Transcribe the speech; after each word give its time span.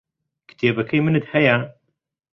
کتێبەکەی 0.49 0.99
منت 1.05 1.25
هەیە؟ 1.33 1.55